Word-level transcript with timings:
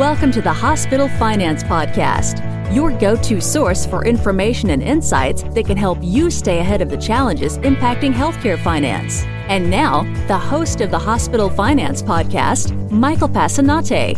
Welcome 0.00 0.32
to 0.32 0.40
the 0.40 0.50
Hospital 0.50 1.10
Finance 1.10 1.62
Podcast, 1.62 2.42
your 2.74 2.90
go 2.90 3.16
to 3.16 3.38
source 3.38 3.84
for 3.84 4.02
information 4.06 4.70
and 4.70 4.82
insights 4.82 5.42
that 5.42 5.66
can 5.66 5.76
help 5.76 5.98
you 6.00 6.30
stay 6.30 6.58
ahead 6.60 6.80
of 6.80 6.88
the 6.88 6.96
challenges 6.96 7.58
impacting 7.58 8.10
healthcare 8.10 8.58
finance. 8.58 9.24
And 9.50 9.68
now, 9.68 10.04
the 10.26 10.38
host 10.38 10.80
of 10.80 10.90
the 10.90 10.98
Hospital 10.98 11.50
Finance 11.50 12.02
Podcast, 12.02 12.90
Michael 12.90 13.28
Passannante. 13.28 14.16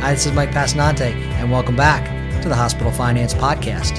Hi, 0.00 0.14
this 0.14 0.24
is 0.24 0.32
Mike 0.32 0.50
Passannante, 0.50 1.12
and 1.12 1.52
welcome 1.52 1.76
back 1.76 2.40
to 2.40 2.48
the 2.48 2.56
Hospital 2.56 2.92
Finance 2.92 3.34
Podcast. 3.34 3.96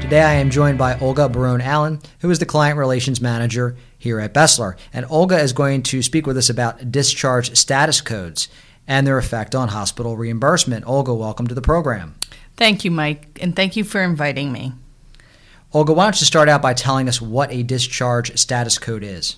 Today 0.00 0.22
I 0.22 0.34
am 0.34 0.48
joined 0.48 0.78
by 0.78 0.96
Olga 1.00 1.28
Barone 1.28 1.60
Allan, 1.60 2.00
who 2.20 2.30
is 2.30 2.38
the 2.38 2.46
Client 2.46 2.78
Relations 2.78 3.20
Manager 3.20 3.76
here 3.98 4.20
at 4.20 4.32
Besler. 4.32 4.76
And 4.92 5.04
Olga 5.10 5.40
is 5.40 5.52
going 5.52 5.82
to 5.82 6.04
speak 6.04 6.24
with 6.24 6.36
us 6.36 6.48
about 6.48 6.92
discharge 6.92 7.56
status 7.56 8.00
codes 8.00 8.48
and 8.88 9.06
their 9.06 9.18
effect 9.18 9.54
on 9.54 9.68
hospital 9.68 10.16
reimbursement. 10.16 10.86
Olga, 10.86 11.14
welcome 11.14 11.46
to 11.46 11.54
the 11.54 11.62
program. 11.62 12.14
Thank 12.56 12.84
you, 12.84 12.90
Mike, 12.90 13.38
and 13.40 13.54
thank 13.54 13.76
you 13.76 13.84
for 13.84 14.02
inviting 14.02 14.52
me. 14.52 14.72
Olga, 15.72 15.92
why 15.92 16.04
don't 16.04 16.20
you 16.20 16.26
start 16.26 16.48
out 16.48 16.62
by 16.62 16.72
telling 16.72 17.08
us 17.08 17.20
what 17.20 17.52
a 17.52 17.62
discharge 17.62 18.36
status 18.38 18.78
code 18.78 19.02
is? 19.02 19.36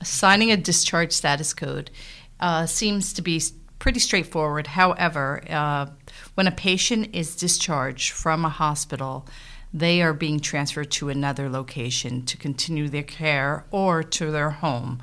Assigning 0.00 0.52
a 0.52 0.56
discharge 0.56 1.12
status 1.12 1.52
code 1.52 1.90
uh, 2.38 2.66
seems 2.66 3.12
to 3.14 3.22
be 3.22 3.42
pretty 3.78 3.98
straightforward. 3.98 4.68
However, 4.68 5.42
uh, 5.48 5.86
when 6.34 6.46
a 6.46 6.52
patient 6.52 7.14
is 7.14 7.34
discharged 7.34 8.12
from 8.12 8.44
a 8.44 8.48
hospital, 8.48 9.26
they 9.72 10.00
are 10.02 10.14
being 10.14 10.40
transferred 10.40 10.90
to 10.92 11.08
another 11.08 11.48
location 11.48 12.24
to 12.26 12.36
continue 12.36 12.88
their 12.88 13.02
care 13.02 13.64
or 13.70 14.02
to 14.02 14.30
their 14.30 14.50
home. 14.50 15.02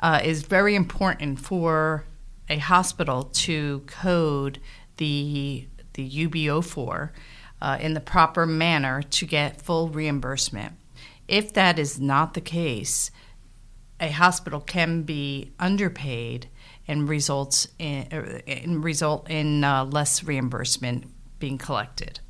Uh, 0.00 0.20
is 0.22 0.42
very 0.42 0.76
important 0.76 1.40
for 1.40 2.04
a 2.48 2.58
hospital 2.58 3.24
to 3.24 3.80
code 3.86 4.60
the 4.96 5.66
the 5.94 6.08
UB04 6.08 7.10
uh, 7.60 7.78
in 7.80 7.94
the 7.94 8.00
proper 8.00 8.46
manner 8.46 9.02
to 9.02 9.26
get 9.26 9.60
full 9.60 9.88
reimbursement. 9.88 10.74
If 11.26 11.52
that 11.54 11.78
is 11.78 12.00
not 12.00 12.34
the 12.34 12.40
case, 12.40 13.10
a 14.00 14.10
hospital 14.10 14.60
can 14.60 15.02
be 15.02 15.50
underpaid 15.58 16.48
and 16.86 17.08
results 17.08 17.68
in, 17.78 18.42
in 18.46 18.76
uh, 18.76 18.80
result 18.80 19.28
in 19.28 19.64
uh, 19.64 19.84
less 19.84 20.22
reimbursement 20.22 21.04
being 21.38 21.58
collected. 21.58 22.20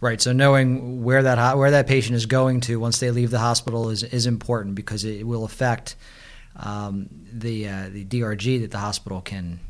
Right. 0.00 0.20
So 0.20 0.32
knowing 0.32 1.04
where 1.04 1.22
that 1.22 1.56
where 1.56 1.70
that 1.70 1.86
patient 1.86 2.16
is 2.16 2.26
going 2.26 2.60
to 2.62 2.80
once 2.80 2.98
they 2.98 3.10
leave 3.10 3.30
the 3.30 3.38
hospital 3.38 3.88
is 3.88 4.02
is 4.02 4.26
important 4.26 4.74
because 4.74 5.04
it 5.04 5.26
will 5.26 5.44
affect 5.44 5.96
um, 6.60 7.08
the 7.32 7.68
uh, 7.68 7.88
the 7.90 8.04
DRG 8.04 8.60
that 8.60 8.70
the 8.70 8.78
hospital 8.78 9.20
can 9.20 9.60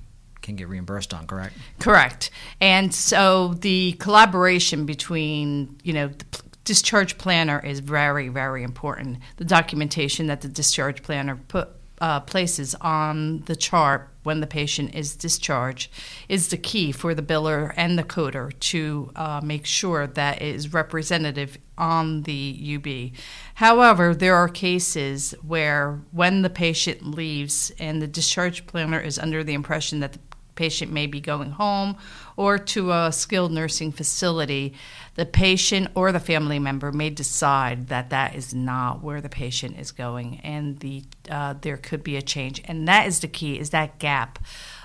can 0.42 0.56
get 0.56 0.69
reimbursed 0.69 1.12
on. 1.12 1.27
Correct. 1.27 1.55
Correct. 1.81 2.31
And 2.61 2.95
so 2.95 3.55
the 3.55 3.92
collaboration 3.95 4.87
between 4.87 5.77
you 5.83 5.92
know 5.92 6.09
the 6.09 6.42
discharge 6.64 7.19
planner 7.19 7.64
is 7.64 7.81
very 7.81 8.29
very 8.29 8.62
important. 8.62 9.19
The 9.37 9.45
documentation 9.45 10.27
that 10.27 10.41
the 10.41 10.48
discharge 10.48 11.03
planner 11.03 11.37
put 11.48 11.69
uh, 12.01 12.20
places 12.20 12.75
on 12.81 13.41
the 13.47 13.57
chart 13.57 14.11
when 14.23 14.41
the 14.41 14.47
patient 14.47 14.95
is 14.95 15.17
discharged 15.17 15.91
is 16.29 16.48
the 16.48 16.57
key 16.57 16.92
for 16.92 17.14
the 17.14 17.23
biller 17.23 17.73
and 17.77 17.98
the 17.98 18.03
coder 18.03 18.53
to 18.59 19.11
uh, 19.17 19.41
make 19.42 19.64
sure 19.64 20.07
that 20.07 20.42
it 20.42 20.55
is 20.55 20.73
representative 20.75 21.57
on 21.79 22.23
the 22.23 22.77
UB. 22.77 23.19
However, 23.55 24.15
there 24.15 24.35
are 24.35 24.49
cases 24.49 25.35
where 25.47 26.01
when 26.13 26.43
the 26.43 26.51
patient 26.51 27.07
leaves 27.07 27.73
and 27.79 28.01
the 28.01 28.07
discharge 28.07 28.67
planner 28.67 29.01
is 29.01 29.19
under 29.19 29.45
the 29.45 29.55
impression 29.55 30.01
that 30.01 30.15
the 30.15 30.19
patient 30.57 30.91
may 30.91 31.07
be 31.07 31.21
going 31.21 31.53
home 31.53 31.97
or 32.37 32.59
to 32.59 32.91
a 32.91 33.13
skilled 33.13 33.53
nursing 33.53 33.93
facility, 33.93 34.75
the 35.15 35.27
patient 35.27 35.89
or 35.95 36.11
the 36.11 36.21
family 36.21 36.59
member 36.59 36.91
may 36.91 37.11
decide 37.11 37.89
that 37.89 38.11
that 38.11 38.35
is 38.35 38.53
not 38.53 39.03
where 39.03 39.20
the 39.20 39.29
patient 39.29 39.79
is 39.79 39.92
going, 39.92 40.41
and 40.41 40.81
the 40.81 41.05
uh, 41.31 41.55
there 41.61 41.77
could 41.77 42.03
be 42.03 42.17
a 42.17 42.23
change. 42.23 42.61
And 42.65 42.89
that 42.89 43.07
is 43.07 43.20
the 43.20 43.29
key: 43.29 43.59
is 43.59 43.70
that 43.70 43.98
gap. 43.98 44.39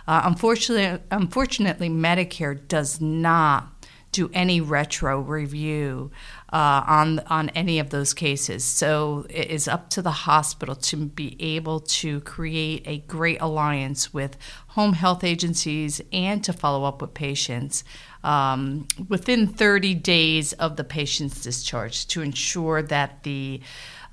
Uh, 0.07 0.21
unfortunately, 0.25 1.03
unfortunately, 1.11 1.89
Medicare 1.89 2.67
does 2.67 3.01
not 3.01 3.80
do 4.11 4.29
any 4.33 4.59
retro 4.59 5.19
review 5.19 6.11
uh, 6.51 6.83
on 6.85 7.19
on 7.27 7.49
any 7.49 7.79
of 7.79 7.89
those 7.89 8.13
cases. 8.13 8.63
So 8.63 9.25
it 9.29 9.49
is 9.49 9.67
up 9.67 9.89
to 9.91 10.01
the 10.01 10.11
hospital 10.11 10.75
to 10.75 10.97
be 10.97 11.37
able 11.39 11.79
to 11.79 12.21
create 12.21 12.83
a 12.85 12.99
great 12.99 13.41
alliance 13.41 14.13
with 14.13 14.37
home 14.69 14.93
health 14.93 15.23
agencies 15.23 16.01
and 16.11 16.43
to 16.43 16.53
follow 16.53 16.83
up 16.83 17.01
with 17.01 17.13
patients 17.13 17.83
um, 18.23 18.87
within 19.09 19.47
30 19.47 19.95
days 19.95 20.53
of 20.53 20.75
the 20.75 20.83
patient's 20.83 21.41
discharge 21.41 22.07
to 22.07 22.21
ensure 22.21 22.81
that 22.81 23.23
the 23.23 23.61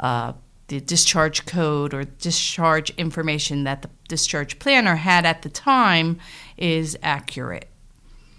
uh, 0.00 0.32
the 0.68 0.80
discharge 0.80 1.46
code 1.46 1.94
or 1.94 2.04
discharge 2.04 2.90
information 2.90 3.64
that 3.64 3.82
the 3.82 3.90
discharge 4.06 4.58
planner 4.58 4.96
had 4.96 5.24
at 5.24 5.42
the 5.42 5.48
time 5.48 6.18
is 6.58 6.96
accurate. 7.02 7.68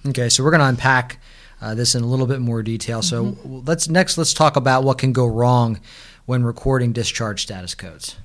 Okay, 0.07 0.29
so 0.29 0.43
we're 0.43 0.51
going 0.51 0.61
to 0.61 0.67
unpack 0.67 1.19
uh, 1.61 1.75
this 1.75 1.95
in 1.95 2.03
a 2.03 2.07
little 2.07 2.27
bit 2.27 2.39
more 2.39 2.63
detail. 2.63 3.01
So 3.01 3.25
mm-hmm. 3.25 3.59
let's 3.65 3.89
next 3.89 4.17
let's 4.17 4.33
talk 4.33 4.55
about 4.55 4.83
what 4.83 4.97
can 4.97 5.13
go 5.13 5.25
wrong 5.25 5.79
when 6.25 6.43
recording 6.43 6.93
discharge 6.93 7.43
status 7.43 7.75
codes. 7.75 8.15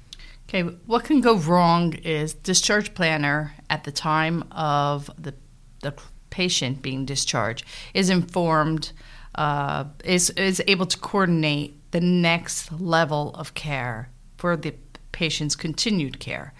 Okay, 0.48 0.62
what 0.86 1.04
can 1.04 1.20
go 1.20 1.36
wrong 1.36 1.94
is 1.94 2.34
discharge 2.34 2.94
planner 2.94 3.54
at 3.70 3.84
the 3.84 3.92
time 3.92 4.44
of 4.52 5.10
the 5.18 5.34
the 5.80 5.94
patient 6.30 6.82
being 6.82 7.04
discharged 7.04 7.64
is 7.92 8.10
informed 8.10 8.92
uh, 9.34 9.84
is 10.04 10.30
is 10.30 10.62
able 10.66 10.86
to 10.86 10.98
coordinate 10.98 11.74
the 11.92 12.00
next 12.00 12.72
level 12.72 13.34
of 13.34 13.54
care 13.54 14.10
for 14.36 14.56
the 14.56 14.74
patient's 15.12 15.56
continued 15.56 16.18
care. 16.18 16.52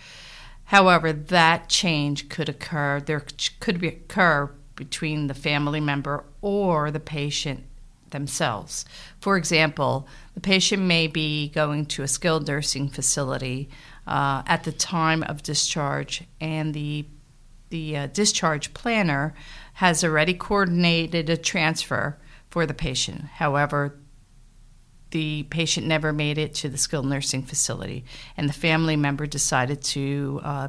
However, 0.66 1.12
that 1.12 1.68
change 1.68 2.28
could 2.28 2.48
occur. 2.48 3.00
There 3.00 3.24
could 3.60 3.80
be 3.80 3.88
occur 3.88 4.50
between 4.76 5.26
the 5.26 5.34
family 5.34 5.80
member 5.80 6.24
or 6.40 6.90
the 6.90 7.00
patient 7.00 7.64
themselves. 8.10 8.84
For 9.20 9.36
example, 9.36 10.08
the 10.34 10.40
patient 10.40 10.82
may 10.82 11.06
be 11.06 11.48
going 11.48 11.86
to 11.86 12.02
a 12.02 12.08
skilled 12.08 12.46
nursing 12.48 12.88
facility 12.88 13.68
uh, 14.06 14.42
at 14.46 14.64
the 14.64 14.72
time 14.72 15.22
of 15.24 15.42
discharge, 15.42 16.22
and 16.40 16.72
the 16.72 17.06
the 17.70 17.96
uh, 17.96 18.06
discharge 18.06 18.72
planner 18.72 19.34
has 19.74 20.04
already 20.04 20.32
coordinated 20.32 21.28
a 21.28 21.36
transfer 21.36 22.16
for 22.48 22.66
the 22.66 22.74
patient. 22.74 23.22
However, 23.22 23.98
the 25.10 25.44
patient 25.44 25.86
never 25.86 26.12
made 26.12 26.38
it 26.38 26.54
to 26.54 26.68
the 26.68 26.78
skilled 26.78 27.06
nursing 27.06 27.42
facility, 27.42 28.04
and 28.36 28.48
the 28.48 28.52
family 28.52 28.96
member 28.96 29.26
decided 29.26 29.82
to 29.82 30.40
uh, 30.44 30.68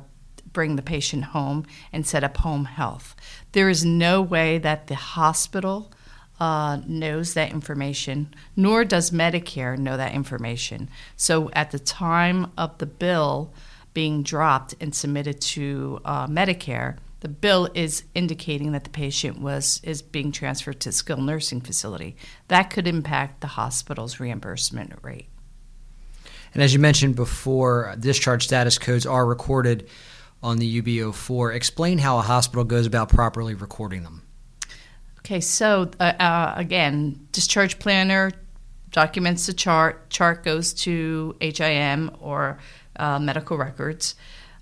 bring 0.55 0.75
the 0.75 0.81
patient 0.81 1.25
home 1.25 1.67
and 1.93 2.07
set 2.07 2.23
up 2.23 2.37
home 2.37 2.65
health. 2.65 3.15
There 3.51 3.69
is 3.69 3.85
no 3.85 4.23
way 4.23 4.57
that 4.57 4.87
the 4.87 4.95
hospital 4.95 5.91
uh, 6.39 6.79
knows 6.87 7.35
that 7.35 7.51
information, 7.51 8.33
nor 8.55 8.83
does 8.83 9.11
Medicare 9.11 9.77
know 9.77 9.97
that 9.97 10.13
information. 10.13 10.89
So 11.15 11.51
at 11.51 11.69
the 11.69 11.79
time 11.79 12.51
of 12.57 12.77
the 12.79 12.87
bill 12.87 13.53
being 13.93 14.23
dropped 14.23 14.73
and 14.81 14.95
submitted 14.95 15.39
to 15.39 15.99
uh, 16.03 16.27
Medicare, 16.27 16.97
the 17.19 17.29
bill 17.29 17.69
is 17.73 18.03
indicating 18.13 18.71
that 18.73 18.83
the 18.83 18.89
patient 18.89 19.39
was 19.39 19.81
is 19.83 20.01
being 20.01 20.31
transferred 20.31 20.79
to 20.81 20.89
a 20.89 20.91
skilled 20.91 21.23
nursing 21.23 21.61
facility. 21.61 22.15
That 22.49 22.69
could 22.69 22.87
impact 22.87 23.41
the 23.41 23.47
hospital's 23.47 24.19
reimbursement 24.19 24.93
rate. 25.01 25.27
And 26.53 26.63
as 26.63 26.73
you 26.73 26.79
mentioned 26.79 27.15
before, 27.15 27.95
discharge 27.99 28.45
status 28.45 28.77
codes 28.77 29.05
are 29.05 29.25
recorded 29.25 29.89
on 30.43 30.57
the 30.57 30.81
UB04. 30.81 31.55
Explain 31.55 31.97
how 31.97 32.19
a 32.19 32.21
hospital 32.21 32.63
goes 32.63 32.85
about 32.85 33.09
properly 33.09 33.55
recording 33.55 34.03
them. 34.03 34.21
Okay, 35.19 35.41
so 35.41 35.89
uh, 35.99 36.03
uh, 36.03 36.53
again, 36.55 37.27
discharge 37.31 37.79
planner 37.79 38.31
documents 38.91 39.47
the 39.47 39.53
chart. 39.53 40.09
Chart 40.09 40.43
goes 40.43 40.73
to 40.73 41.35
HIM 41.41 42.11
or 42.19 42.59
uh, 42.95 43.19
medical 43.19 43.57
records. 43.57 44.15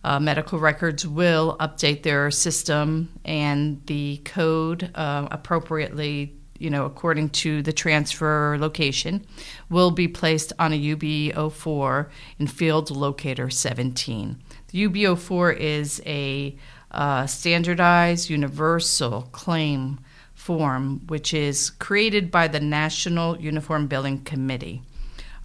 Uh, 0.04 0.20
medical 0.20 0.60
records 0.60 1.08
will 1.08 1.56
update 1.60 2.04
their 2.04 2.30
system 2.30 3.10
and 3.24 3.82
the 3.86 4.18
code 4.26 4.92
uh, 4.96 5.28
appropriately, 5.32 6.36
you 6.58 6.70
know, 6.70 6.86
according 6.86 7.30
to 7.30 7.62
the 7.62 7.72
transfer 7.72 8.58
location, 8.60 9.26
will 9.70 9.92
be 9.92 10.08
placed 10.08 10.52
on 10.60 10.74
a 10.74 10.80
UB04 10.96 12.10
in 12.40 12.48
field 12.48 12.92
locator 12.92 13.50
17. 13.50 14.43
The 14.74 14.88
UB04 14.88 15.56
is 15.56 16.02
a 16.04 16.58
uh, 16.90 17.28
standardized 17.28 18.32
universal 18.32 19.30
claim 19.32 20.00
form, 20.34 21.06
which 21.06 21.32
is 21.32 21.70
created 21.70 22.32
by 22.32 22.48
the 22.48 22.60
National 22.60 23.40
Uniform 23.40 23.86
Billing 23.86 24.24
Committee, 24.24 24.82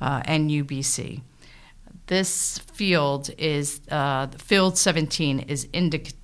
uh, 0.01 0.23
NUBC. 0.23 1.21
This 2.07 2.57
field 2.73 3.29
is 3.37 3.83
uh, 3.91 4.29
field 4.39 4.79
17 4.79 5.41
is 5.41 5.67
indic- 5.67 6.15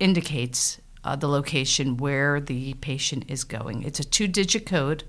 indicates 0.00 0.80
uh, 1.04 1.14
the 1.14 1.28
location 1.28 1.96
where 1.96 2.40
the 2.40 2.74
patient 2.74 3.24
is 3.28 3.44
going. 3.44 3.84
It's 3.84 4.00
a 4.00 4.04
two 4.04 4.26
digit 4.26 4.66
code. 4.66 5.04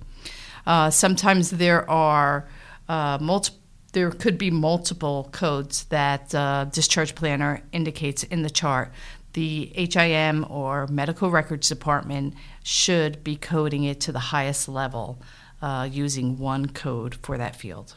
Uh, 0.67 0.91
sometimes 0.91 1.49
there 1.49 1.89
are 1.89 2.47
uh, 2.87 3.17
multiple. 3.19 3.57
There 3.93 4.11
could 4.11 4.37
be 4.37 4.51
multiple 4.51 5.29
codes 5.31 5.85
that 5.85 6.33
uh, 6.35 6.65
discharge 6.65 7.15
planner 7.15 7.61
indicates 7.71 8.23
in 8.23 8.43
the 8.43 8.49
chart. 8.49 8.91
The 9.33 9.71
HIM 9.75 10.45
or 10.49 10.87
medical 10.87 11.29
records 11.29 11.69
department 11.69 12.35
should 12.63 13.23
be 13.23 13.35
coding 13.35 13.83
it 13.83 13.99
to 14.01 14.11
the 14.11 14.19
highest 14.19 14.67
level 14.67 15.21
uh, 15.61 15.87
using 15.91 16.37
one 16.37 16.67
code 16.67 17.15
for 17.15 17.37
that 17.37 17.55
field. 17.55 17.95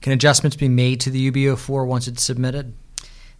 Can 0.00 0.12
adjustments 0.12 0.56
be 0.56 0.68
made 0.68 1.00
to 1.00 1.10
the 1.10 1.30
UB04 1.30 1.86
once 1.86 2.06
it's 2.06 2.22
submitted? 2.22 2.74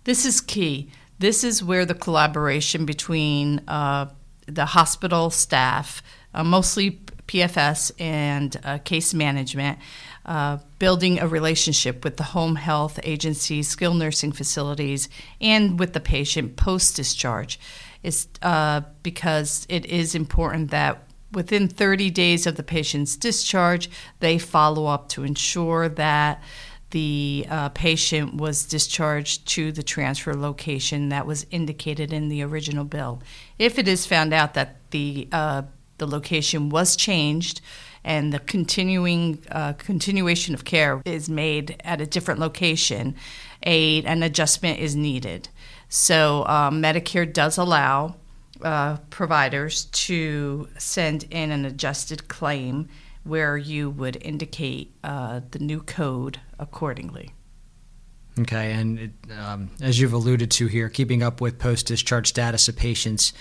This 0.04 0.24
is 0.24 0.40
key. 0.40 0.90
This 1.18 1.44
is 1.44 1.62
where 1.62 1.84
the 1.84 1.94
collaboration 1.94 2.84
between 2.84 3.60
uh, 3.68 4.10
the 4.46 4.66
hospital 4.66 5.30
staff, 5.30 6.02
uh, 6.34 6.44
mostly 6.44 7.00
PFS 7.26 7.92
and 7.98 8.56
uh, 8.64 8.78
case 8.78 9.14
management, 9.14 9.78
uh, 10.24 10.58
building 10.78 11.18
a 11.18 11.26
relationship 11.26 12.04
with 12.04 12.16
the 12.16 12.22
home 12.22 12.56
health 12.56 13.00
agencies, 13.02 13.68
skilled 13.68 13.98
nursing 13.98 14.32
facilities, 14.32 15.08
and 15.40 15.78
with 15.78 15.92
the 15.92 16.00
patient 16.00 16.56
post 16.56 16.96
discharge, 16.96 17.58
is 18.02 18.28
uh, 18.42 18.82
because 19.02 19.66
it 19.68 19.86
is 19.86 20.14
important 20.14 20.70
that 20.70 21.02
within 21.32 21.68
30 21.68 22.10
days 22.10 22.46
of 22.46 22.56
the 22.56 22.62
patient's 22.62 23.16
discharge, 23.16 23.90
they 24.20 24.38
follow 24.38 24.86
up 24.86 25.08
to 25.08 25.24
ensure 25.24 25.88
that 25.88 26.42
the 26.90 27.46
uh, 27.50 27.68
patient 27.70 28.34
was 28.34 28.64
discharged 28.64 29.46
to 29.46 29.72
the 29.72 29.82
transfer 29.82 30.34
location 30.34 31.08
that 31.08 31.26
was 31.26 31.46
indicated 31.50 32.12
in 32.12 32.28
the 32.28 32.42
original 32.42 32.84
bill. 32.84 33.20
If 33.58 33.78
it 33.78 33.88
is 33.88 34.06
found 34.06 34.32
out 34.32 34.54
that 34.54 34.76
the 34.90 35.28
uh, 35.32 35.62
the 35.98 36.06
location 36.06 36.68
was 36.68 36.94
changed 36.94 37.60
and 38.06 38.32
the 38.32 38.38
continuing 38.38 39.42
uh, 39.50 39.72
continuation 39.74 40.54
of 40.54 40.64
care 40.64 41.02
is 41.04 41.28
made 41.28 41.76
at 41.84 42.00
a 42.00 42.06
different 42.06 42.38
location, 42.38 43.16
a, 43.64 44.02
an 44.04 44.22
adjustment 44.22 44.78
is 44.78 44.94
needed. 44.94 45.48
So 45.88 46.46
um, 46.46 46.80
Medicare 46.80 47.30
does 47.30 47.58
allow 47.58 48.14
uh, 48.62 48.98
providers 49.10 49.86
to 49.86 50.68
send 50.78 51.24
in 51.24 51.50
an 51.50 51.64
adjusted 51.64 52.28
claim 52.28 52.88
where 53.24 53.58
you 53.58 53.90
would 53.90 54.16
indicate 54.22 54.94
uh, 55.02 55.40
the 55.50 55.58
new 55.58 55.80
code 55.80 56.40
accordingly. 56.60 57.32
Okay, 58.38 58.72
and 58.72 58.98
it, 58.98 59.10
um, 59.36 59.70
as 59.80 59.98
you've 59.98 60.12
alluded 60.12 60.50
to 60.52 60.66
here, 60.68 60.88
keeping 60.88 61.22
up 61.22 61.40
with 61.40 61.58
post 61.58 61.86
discharge 61.86 62.28
status 62.28 62.68
of 62.68 62.76
patients 62.76 63.32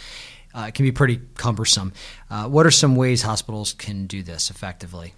uh, 0.56 0.72
can 0.72 0.86
be 0.86 0.92
pretty 0.92 1.22
cumbersome. 1.36 1.94
Uh, 2.32 2.48
what 2.48 2.66
are 2.66 2.72
some 2.72 2.96
ways 2.96 3.22
hospitals 3.22 3.74
can 3.74 4.08
do 4.08 4.24
this 4.24 4.50
effectively? 4.50 5.14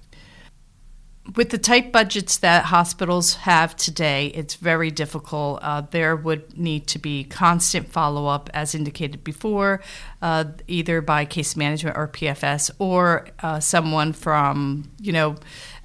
with 1.36 1.50
the 1.50 1.57
tight 1.57 1.92
budgets 1.92 2.38
that 2.38 2.66
hospitals 2.66 3.36
have 3.36 3.75
today, 3.75 4.28
it's 4.28 4.56
very 4.56 4.92
difficult. 4.92 5.60
Uh, 5.62 5.81
there 5.81 6.16
would 6.16 6.57
need 6.57 6.88
to 6.88 7.00
be 7.00 7.24
constant 7.25 7.89
follow 7.89 8.28
up, 8.28 8.50
as 8.54 8.74
indicated 8.74 9.24
before, 9.24 9.81
uh, 10.22 10.45
either 10.68 11.01
by 11.01 11.25
case 11.25 11.56
management 11.56 11.98
or 11.98 12.07
PFS, 12.07 12.72
or 12.80 13.28
uh, 13.42 13.60
someone 13.60 14.13
from, 14.13 14.89
you 15.01 15.12
know, 15.12 15.36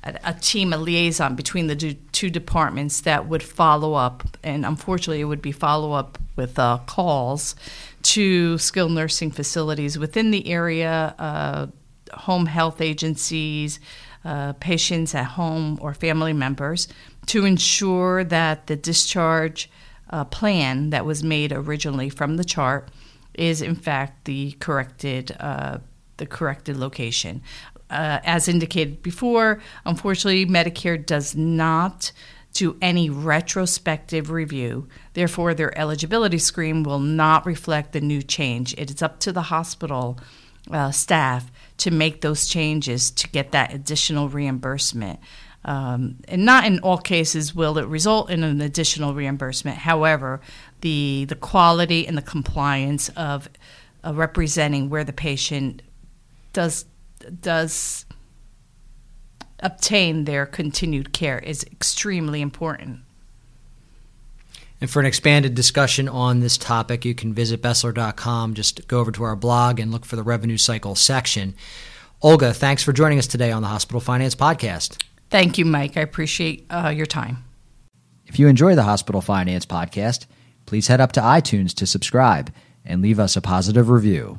a, 0.05 0.35
team, 0.35 0.73
a 0.73 0.77
liaison 0.77 1.37
between 1.37 1.69
the 1.69 1.77
two, 1.77 1.95
two 2.13 2.29
departments 2.31 3.03
that 3.03 3.29
would 3.29 3.43
follow 3.43 3.95
up. 3.95 4.37
And 4.43 4.67
unfortunately, 4.67 5.21
it 5.21 5.25
would 5.25 5.43
be 5.43 5.53
follow 5.53 5.93
up 5.93 6.19
with 6.35 6.59
uh, 6.59 6.79
calls 6.87 7.55
to 8.03 8.59
skilled 8.59 8.93
nursing 8.93 9.31
facilities 9.31 9.99
within 9.99 10.31
the 10.31 10.49
area, 10.49 11.15
uh, 11.19 11.67
home 12.13 12.47
health 12.47 12.81
agencies 12.81 13.81
uh, 14.25 14.53
patients 14.55 15.15
at 15.15 15.25
home 15.25 15.79
or 15.81 15.95
family 15.95 16.33
members 16.33 16.89
to 17.27 17.45
ensure 17.45 18.23
that 18.25 18.67
the 18.67 18.77
discharge 18.77 19.71
uh, 20.11 20.25
plan 20.25 20.91
that 20.91 21.05
was 21.05 21.25
made 21.25 21.53
originally 21.53 22.09
from 22.09 22.37
the 22.37 22.45
chart 22.45 22.89
is 23.35 23.63
in 23.63 23.75
fact 23.75 24.25
the 24.27 24.53
corrected 24.61 25.35
uh, 25.41 25.79
the 26.19 26.27
corrected 26.27 26.77
location. 26.77 27.43
Uh, 27.91 28.21
as 28.25 28.49
indicated 28.49 29.03
before, 29.03 29.61
unfortunately, 29.85 30.47
Medicare 30.47 31.05
does 31.05 31.35
not 31.37 32.13
do 32.53 32.77
any 32.83 33.09
retrospective 33.09 34.31
review. 34.31 34.89
Therefore, 35.15 35.55
their 35.55 35.77
eligibility 35.79 36.39
screen 36.39 36.83
will 36.83 36.99
not 36.99 37.47
reflect 37.47 37.93
the 37.93 38.01
new 38.01 38.23
change. 38.23 38.75
It 38.79 38.91
is 38.91 39.03
up 39.03 39.19
to 39.21 39.33
the 39.33 39.43
hospital 39.43 40.19
uh, 40.71 40.91
staff 40.91 41.51
to 41.79 41.91
make 41.91 42.21
those 42.21 42.47
changes 42.47 43.11
to 43.11 43.29
get 43.29 43.53
that 43.53 43.73
additional 43.73 44.29
reimbursement. 44.29 45.19
Um, 45.65 46.17
and 46.27 46.45
not 46.45 46.67
in 46.67 46.81
all 46.81 46.99
cases 46.99 47.55
will 47.55 47.79
it 47.79 47.87
result 47.87 48.31
in 48.31 48.43
an 48.43 48.61
additional 48.61 49.15
reimbursement. 49.15 49.79
However, 49.79 50.41
the 50.81 51.25
the 51.29 51.37
quality 51.37 52.07
and 52.07 52.19
the 52.19 52.23
compliance 52.23 53.09
of 53.11 53.49
uh, 54.05 54.13
representing 54.13 54.91
where 54.91 55.05
the 55.05 55.13
patient 55.13 55.83
does 56.53 56.85
does 57.41 58.05
obtain 59.63 60.25
their 60.25 60.45
continued 60.47 61.13
care 61.13 61.39
is 61.39 61.65
extremely 61.65 62.41
important. 62.41 63.01
And 64.81 64.91
for 64.91 64.99
an 64.99 65.07
expanded 65.07 65.55
discussion 65.55 66.09
on 66.09 66.41
this 66.41 66.59
topic, 66.59 67.05
you 67.05 67.15
can 67.15 67.33
visit 67.33 67.63
Besler.com. 67.63 68.55
Just 68.55 68.89
go 68.89 68.99
over 68.99 69.13
to 69.13 69.23
our 69.23 69.37
blog 69.37 69.79
and 69.79 69.93
look 69.93 70.05
for 70.05 70.17
the 70.17 70.25
revenue 70.25 70.59
cycle 70.59 70.97
section. 70.97 71.55
Olga, 72.21 72.53
thanks 72.53 72.83
for 72.83 72.93
joining 72.93 73.19
us 73.19 73.29
today 73.29 73.53
on 73.53 73.63
the 73.63 73.69
Hospital 73.69 74.01
Finance 74.01 74.35
Podcast. 74.35 75.01
Thank 75.31 75.57
you, 75.57 75.65
Mike. 75.65 75.97
I 75.97 76.01
appreciate 76.01 76.67
uh, 76.69 76.93
your 76.95 77.07
time. 77.07 77.45
If 78.27 78.39
you 78.39 78.49
enjoy 78.49 78.75
the 78.75 78.83
Hospital 78.83 79.21
Finance 79.21 79.67
Podcast, 79.67 80.27
please 80.67 80.89
head 80.89 81.01
up 81.01 81.13
to 81.13 81.21
iTunes 81.21 81.73
to 81.75 81.87
subscribe 81.87 82.53
and 82.85 83.03
leave 83.03 83.21
us 83.21 83.37
a 83.37 83.41
positive 83.41 83.89
review. 83.89 84.39